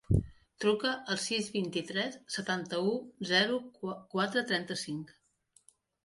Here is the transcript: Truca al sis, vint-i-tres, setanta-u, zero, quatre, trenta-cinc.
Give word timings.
Truca 0.63 0.91
al 1.15 1.17
sis, 1.23 1.49
vint-i-tres, 1.57 2.15
setanta-u, 2.35 2.93
zero, 3.33 3.59
quatre, 4.15 4.43
trenta-cinc. 4.53 5.13